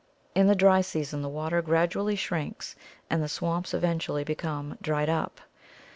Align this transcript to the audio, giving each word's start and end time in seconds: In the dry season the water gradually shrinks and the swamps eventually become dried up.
In 0.33 0.47
the 0.47 0.55
dry 0.55 0.81
season 0.81 1.21
the 1.21 1.29
water 1.29 1.61
gradually 1.61 2.15
shrinks 2.15 2.75
and 3.07 3.21
the 3.21 3.29
swamps 3.29 3.71
eventually 3.71 4.23
become 4.23 4.75
dried 4.81 5.09
up. 5.09 5.39